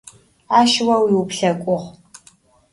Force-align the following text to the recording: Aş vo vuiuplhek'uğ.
Aş 0.59 0.73
vo 0.85 0.95
vuiuplhek'uğ. 1.05 1.81